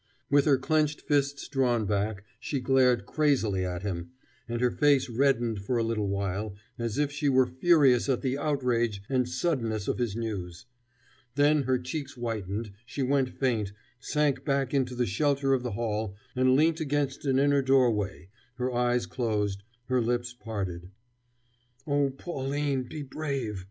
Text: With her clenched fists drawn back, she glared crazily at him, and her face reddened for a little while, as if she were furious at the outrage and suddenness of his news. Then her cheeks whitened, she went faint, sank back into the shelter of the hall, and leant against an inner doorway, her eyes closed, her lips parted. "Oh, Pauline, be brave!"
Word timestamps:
With 0.31 0.45
her 0.45 0.57
clenched 0.57 1.01
fists 1.01 1.47
drawn 1.47 1.85
back, 1.85 2.23
she 2.39 2.59
glared 2.59 3.05
crazily 3.05 3.63
at 3.63 3.83
him, 3.83 4.13
and 4.49 4.59
her 4.59 4.71
face 4.71 5.07
reddened 5.07 5.61
for 5.61 5.77
a 5.77 5.83
little 5.83 6.07
while, 6.07 6.55
as 6.79 6.97
if 6.97 7.11
she 7.11 7.29
were 7.29 7.45
furious 7.45 8.09
at 8.09 8.23
the 8.23 8.35
outrage 8.35 9.03
and 9.09 9.29
suddenness 9.29 9.87
of 9.87 9.99
his 9.99 10.15
news. 10.15 10.65
Then 11.35 11.61
her 11.65 11.77
cheeks 11.77 12.13
whitened, 12.13 12.71
she 12.83 13.03
went 13.03 13.29
faint, 13.37 13.73
sank 13.99 14.43
back 14.43 14.73
into 14.73 14.95
the 14.95 15.05
shelter 15.05 15.53
of 15.53 15.61
the 15.61 15.73
hall, 15.73 16.15
and 16.35 16.55
leant 16.55 16.79
against 16.79 17.25
an 17.25 17.37
inner 17.37 17.61
doorway, 17.61 18.29
her 18.55 18.73
eyes 18.73 19.05
closed, 19.05 19.61
her 19.85 20.01
lips 20.01 20.33
parted. 20.33 20.89
"Oh, 21.85 22.09
Pauline, 22.09 22.87
be 22.89 23.03
brave!" 23.03 23.59